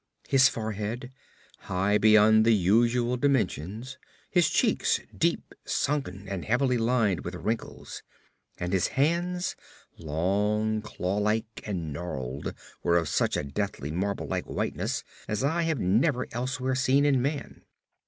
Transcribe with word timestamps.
His 0.27 0.49
forehead, 0.49 1.11
high 1.69 1.99
beyond 1.99 2.43
the 2.43 2.55
usual 2.55 3.17
dimensions; 3.17 3.99
his 4.31 4.49
cheeks, 4.49 4.99
deep 5.15 5.53
sunken 5.63 6.27
and 6.27 6.43
heavily 6.43 6.79
lined 6.79 7.23
with 7.23 7.35
wrinkles; 7.35 8.01
and 8.57 8.73
his 8.73 8.87
hands, 8.97 9.55
long, 9.99 10.81
claw 10.81 11.19
like 11.19 11.61
and 11.67 11.93
gnarled, 11.93 12.55
were 12.81 12.97
of 12.97 13.09
such 13.09 13.37
a 13.37 13.43
deathly, 13.43 13.91
marble 13.91 14.25
like 14.25 14.45
whiteness 14.45 15.03
as 15.27 15.43
I 15.43 15.61
have 15.61 15.79
never 15.79 16.25
elsewhere 16.31 16.73
seen 16.73 17.05
in 17.05 17.21
man. 17.21 17.61